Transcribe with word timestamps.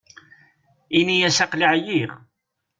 Ini-as 0.99 1.37
aql-i 1.43 1.67
ɛyiɣ. 1.73 2.11